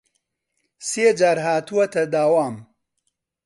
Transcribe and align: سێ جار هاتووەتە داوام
سێ 0.87 1.07
جار 1.19 1.37
هاتووەتە 1.45 2.03
داوام 2.13 2.55